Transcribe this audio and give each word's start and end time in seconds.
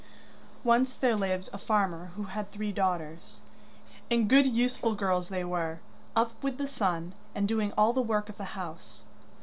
Once 0.63 0.93
there 0.95 1.15
lived 1.15 1.47
a 1.53 1.59
farmer 1.59 2.05
who 2.15 2.23
had 2.23 2.51
three 2.51 2.71
daughters, 2.71 3.41
and 4.09 4.27
good 4.27 4.47
useful 4.47 4.95
girls 4.95 5.29
they 5.29 5.43
were, 5.45 5.79
up 6.15 6.31
with 6.41 6.57
the 6.57 6.65
sun, 6.65 7.13
and 7.35 7.47
doing 7.47 7.71
all 7.77 7.93
the 7.93 8.01
work 8.01 8.27
of 8.27 8.37
the 8.37 8.43
house. 8.57 9.03